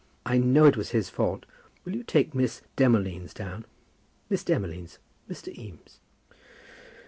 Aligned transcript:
I 0.25 0.39
know 0.39 0.65
it 0.65 0.75
was 0.77 0.89
his 0.89 1.11
fault. 1.11 1.45
Will 1.85 1.95
you 1.95 2.01
take 2.01 2.33
Miss 2.33 2.63
Demolines 2.75 3.35
down? 3.35 3.65
Miss 4.31 4.43
Demolines, 4.43 4.97
Mr. 5.29 5.55
Eames." 5.55 5.99